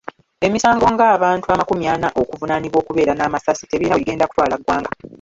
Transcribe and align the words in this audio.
Emisango 0.45 0.85
ng‘abantu 0.95 1.45
amakumi 1.53 1.85
ana 1.93 2.07
okuvunaanibwa 2.21 2.77
okubeera 2.81 3.11
n'amasasi 3.15 3.63
anat 3.63 3.73
ebirina 3.75 3.95
we 3.95 4.01
bigenda 4.01 4.27
kutwala 4.29 4.55
ggwanga. 4.59 4.89